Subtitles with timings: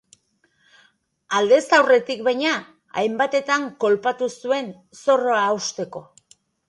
[1.39, 2.53] Aldez aurretik, baina,
[3.03, 6.03] hainbatetan kolpatu zuen, zorroa osteko.